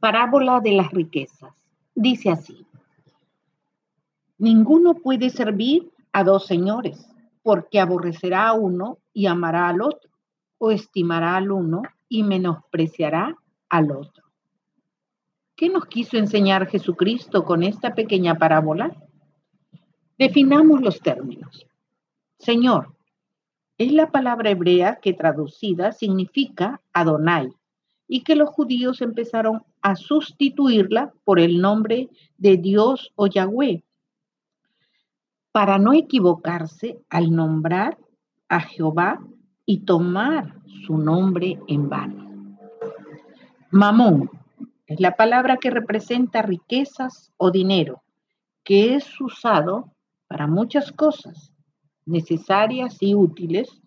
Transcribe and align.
Parábola 0.00 0.60
de 0.60 0.72
las 0.72 0.90
riquezas. 0.90 1.52
Dice 1.94 2.30
así. 2.30 2.66
Ninguno 4.38 4.94
puede 4.94 5.28
servir 5.28 5.92
a 6.12 6.24
dos 6.24 6.46
señores, 6.46 7.06
porque 7.42 7.78
aborrecerá 7.78 8.48
a 8.48 8.54
uno 8.54 8.98
y 9.12 9.26
amará 9.26 9.68
al 9.68 9.82
otro, 9.82 10.10
o 10.56 10.70
estimará 10.70 11.36
al 11.36 11.52
uno 11.52 11.82
y 12.08 12.22
menospreciará 12.22 13.36
al 13.68 13.92
otro. 13.92 14.24
¿Qué 15.54 15.68
nos 15.68 15.84
quiso 15.84 16.16
enseñar 16.16 16.66
Jesucristo 16.66 17.44
con 17.44 17.62
esta 17.62 17.94
pequeña 17.94 18.36
parábola? 18.36 18.96
Definamos 20.18 20.80
los 20.80 21.00
términos. 21.00 21.66
Señor, 22.38 22.94
es 23.76 23.92
la 23.92 24.10
palabra 24.10 24.50
hebrea 24.50 25.00
que 25.02 25.12
traducida 25.12 25.92
significa 25.92 26.80
Adonai, 26.94 27.52
y 28.12 28.24
que 28.24 28.34
los 28.34 28.50
judíos 28.50 29.02
empezaron 29.02 29.62
a 29.82 29.94
sustituirla 29.94 31.14
por 31.22 31.38
el 31.38 31.60
nombre 31.60 32.08
de 32.38 32.56
Dios 32.56 33.12
o 33.14 33.28
Yahweh, 33.28 33.84
para 35.52 35.78
no 35.78 35.92
equivocarse 35.92 36.98
al 37.08 37.30
nombrar 37.30 37.98
a 38.48 38.62
Jehová 38.62 39.20
y 39.64 39.84
tomar 39.84 40.56
su 40.84 40.98
nombre 40.98 41.60
en 41.68 41.88
vano. 41.88 42.58
Mamón 43.70 44.28
es 44.88 44.98
la 44.98 45.14
palabra 45.14 45.58
que 45.58 45.70
representa 45.70 46.42
riquezas 46.42 47.32
o 47.36 47.52
dinero, 47.52 48.02
que 48.64 48.96
es 48.96 49.20
usado 49.20 49.92
para 50.26 50.48
muchas 50.48 50.90
cosas 50.90 51.52
necesarias 52.06 52.96
y 53.00 53.14
útiles 53.14 53.80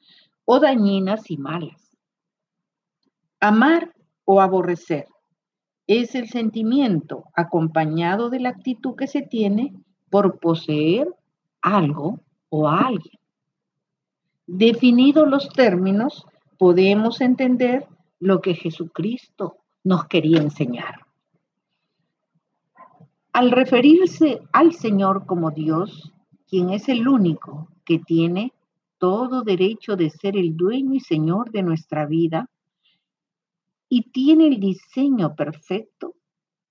o 0.46 0.62
dañinas 0.62 1.30
y 1.30 1.36
malas. 1.36 1.98
Amar 3.42 3.93
o 4.26 4.42
aborrecer. 4.42 5.08
Es 5.88 6.16
el 6.16 6.30
sentimiento 6.30 7.26
acompañado 7.36 8.30
de 8.30 8.40
la 8.40 8.50
actitud 8.50 8.96
que 8.96 9.08
se 9.08 9.22
tiene 9.22 9.74
por 10.10 10.40
poseer 10.40 11.08
algo 11.62 12.20
o 12.50 12.68
a 12.68 12.88
alguien. 12.88 13.20
Definidos 14.46 15.28
los 15.28 15.50
términos, 15.50 16.26
podemos 16.58 17.22
entender 17.22 17.88
lo 18.20 18.42
que 18.42 18.56
Jesucristo 18.56 19.58
nos 19.84 20.06
quería 20.06 20.40
enseñar. 20.40 21.06
Al 23.34 23.52
referirse 23.52 24.42
al 24.52 24.74
Señor 24.74 25.26
como 25.26 25.52
Dios, 25.52 26.14
quien 26.48 26.70
es 26.70 26.88
el 26.88 27.08
único 27.08 27.68
que 27.84 28.00
tiene 28.00 28.54
todo 29.00 29.42
derecho 29.42 29.96
de 29.96 30.10
ser 30.10 30.38
el 30.38 30.56
dueño 30.56 30.94
y 30.94 31.00
Señor 31.00 31.52
de 31.52 31.64
nuestra 31.64 32.06
vida, 32.06 32.50
y 33.94 34.10
tiene 34.10 34.48
el 34.48 34.60
diseño 34.60 35.36
perfecto 35.36 36.16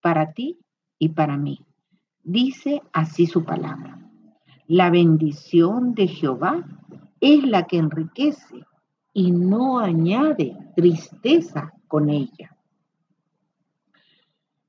para 0.00 0.32
ti 0.32 0.58
y 0.98 1.10
para 1.10 1.36
mí. 1.36 1.64
Dice 2.24 2.82
así 2.92 3.28
su 3.28 3.44
palabra. 3.44 4.10
La 4.66 4.90
bendición 4.90 5.94
de 5.94 6.08
Jehová 6.08 6.64
es 7.20 7.44
la 7.44 7.68
que 7.68 7.76
enriquece 7.76 8.66
y 9.12 9.30
no 9.30 9.78
añade 9.78 10.56
tristeza 10.74 11.72
con 11.86 12.10
ella. 12.10 12.56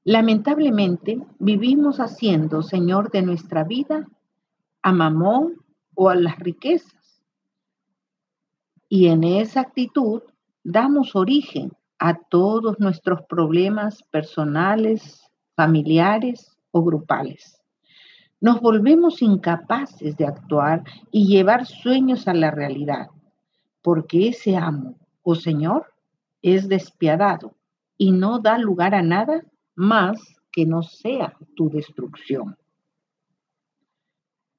Lamentablemente, 0.03 1.25
vivimos 1.39 1.99
haciendo 1.99 2.61
Señor 2.61 3.09
de 3.09 3.23
nuestra 3.23 3.63
vida 3.63 4.07
a 4.83 4.91
Mamón 4.91 5.55
o 5.95 6.07
a 6.07 6.13
las 6.13 6.37
riquezas. 6.37 7.23
Y 8.89 9.07
en 9.07 9.23
esa 9.23 9.61
actitud 9.61 10.21
damos 10.63 11.15
origen 11.15 11.71
a 12.05 12.15
todos 12.15 12.81
nuestros 12.81 13.21
problemas 13.29 14.03
personales, 14.11 15.25
familiares 15.55 16.57
o 16.71 16.83
grupales. 16.83 17.63
Nos 18.41 18.59
volvemos 18.59 19.21
incapaces 19.21 20.17
de 20.17 20.27
actuar 20.27 20.83
y 21.11 21.27
llevar 21.27 21.65
sueños 21.65 22.27
a 22.27 22.33
la 22.33 22.51
realidad, 22.51 23.07
porque 23.81 24.27
ese 24.27 24.57
amo 24.57 24.97
o 25.21 25.33
señor 25.33 25.93
es 26.41 26.67
despiadado 26.67 27.55
y 27.97 28.11
no 28.11 28.39
da 28.39 28.57
lugar 28.57 28.95
a 28.95 29.01
nada 29.01 29.41
más 29.73 30.19
que 30.51 30.65
no 30.65 30.83
sea 30.83 31.37
tu 31.55 31.69
destrucción. 31.69 32.57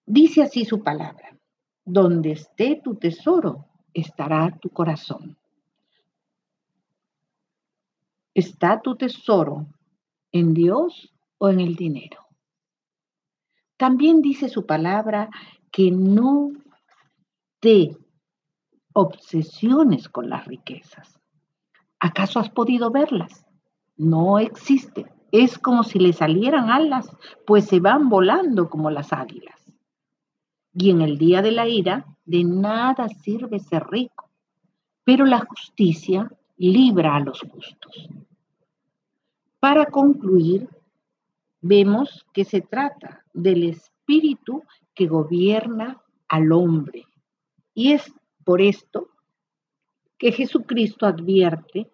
Dice 0.07 0.45
así 0.45 0.65
su 0.65 0.83
palabra, 0.83 1.37
donde 1.85 2.33
esté 2.33 2.81
tu 2.83 2.95
tesoro, 2.95 3.67
estará 3.93 4.59
tu 4.63 4.71
corazón. 4.71 5.37
¿Está 8.34 8.81
tu 8.83 8.97
tesoro 8.97 9.67
en 10.33 10.55
Dios 10.55 11.15
o 11.39 11.49
en 11.49 11.61
el 11.61 11.77
dinero? 11.77 12.27
También 13.77 14.22
dice 14.22 14.49
su 14.49 14.67
palabra 14.67 15.31
que 15.71 15.91
no 15.93 16.50
te 17.61 17.97
obsesiones 18.93 20.09
con 20.09 20.28
las 20.28 20.47
riquezas. 20.47 21.21
¿Acaso 22.00 22.41
has 22.41 22.50
podido 22.50 22.91
verlas? 22.91 23.47
No 23.97 24.39
existen. 24.39 25.11
Es 25.33 25.59
como 25.59 25.83
si 25.83 25.99
le 25.99 26.12
salieran 26.12 26.71
alas, 26.71 27.09
pues 27.47 27.67
se 27.67 27.81
van 27.81 28.09
volando 28.09 28.69
como 28.69 28.91
las 28.91 29.12
águilas. 29.12 29.73
Y 30.73 30.91
en 30.91 31.00
el 31.03 31.19
día 31.19 31.41
de 31.41 31.53
la 31.53 31.69
ira, 31.69 32.06
de 32.25 32.44
nada 32.44 33.09
sirve 33.09 33.59
ser 33.61 33.87
rico, 33.89 34.31
pero 35.05 35.25
la 35.25 35.41
justicia 35.41 36.31
libra 36.57 37.17
a 37.17 37.21
los 37.21 37.41
justos. 37.41 38.09
Para 39.59 39.87
concluir, 39.87 40.69
vemos 41.61 42.27
que 42.33 42.45
se 42.45 42.61
trata 42.61 43.25
del 43.33 43.65
espíritu 43.65 44.63
que 44.95 45.07
gobierna 45.07 46.03
al 46.29 46.53
hombre. 46.53 47.05
Y 47.73 47.93
es 47.93 48.13
por 48.45 48.61
esto 48.61 49.09
que 50.19 50.33
Jesucristo 50.33 51.07
advierte 51.07 51.91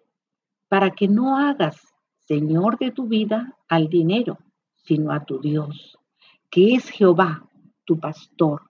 para 0.67 0.91
que 0.91 1.07
no 1.07 1.37
hagas 1.37 1.91
Señor 2.19 2.77
de 2.77 2.91
tu 2.91 3.07
vida 3.07 3.57
al 3.67 3.89
dinero, 3.89 4.37
sino 4.75 5.11
a 5.11 5.25
tu 5.25 5.39
Dios, 5.39 5.97
que 6.49 6.75
es 6.75 6.89
Jehová, 6.89 7.49
tu 7.83 7.99
pastor, 7.99 8.61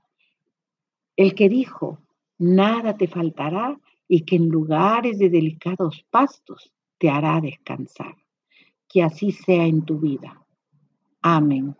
el 1.16 1.35
que 1.35 1.50
dijo, 1.50 2.00
nada 2.38 2.97
te 2.97 3.08
faltará 3.08 3.79
y 4.13 4.25
que 4.25 4.35
en 4.35 4.49
lugares 4.49 5.19
de 5.19 5.29
delicados 5.29 6.05
pastos 6.09 6.73
te 6.97 7.09
hará 7.09 7.39
descansar. 7.39 8.17
Que 8.89 9.03
así 9.03 9.31
sea 9.31 9.66
en 9.66 9.85
tu 9.85 9.99
vida. 9.99 10.45
Amén. 11.22 11.77